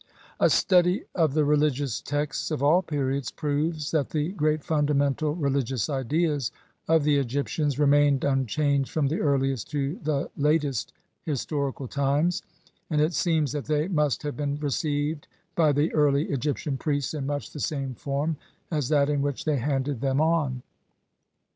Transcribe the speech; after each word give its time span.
A 0.39 0.49
study 0.49 1.03
of 1.13 1.35
the 1.35 1.45
religious 1.45 2.01
texts 2.01 2.49
of 2.49 2.63
all 2.63 2.81
periods 2.81 3.29
proves 3.29 3.91
that 3.91 4.09
the 4.09 4.29
great 4.29 4.63
fundamental 4.63 5.35
religious 5.35 5.91
ideas 5.91 6.51
of 6.87 7.03
the 7.03 7.19
Egyp 7.23 7.43
tians 7.45 7.77
remained 7.77 8.23
unchanged 8.23 8.89
from 8.89 9.09
the 9.09 9.21
earliest 9.21 9.69
to 9.69 9.99
the 10.01 10.31
lat 10.35 10.63
est 10.65 10.91
historical 11.23 11.87
times, 11.87 12.41
and 12.89 12.99
it 12.99 13.13
seems 13.13 13.51
that 13.51 13.65
they 13.65 13.87
must 13.89 14.23
have 14.23 14.35
been 14.35 14.57
received 14.57 15.27
by 15.55 15.71
the 15.71 15.93
early 15.93 16.31
Egyptian 16.31 16.77
priests 16.79 17.13
in 17.13 17.27
much 17.27 17.51
the 17.51 17.59
same 17.59 17.93
form 17.93 18.37
as 18.71 18.89
that 18.89 19.07
in 19.07 19.21
which 19.21 19.45
they 19.45 19.57
handed 19.57 20.01
them 20.01 20.19
on. 20.19 20.63